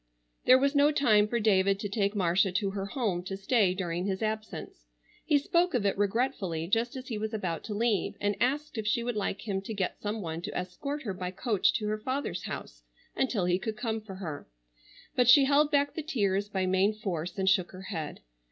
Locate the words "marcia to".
2.15-2.71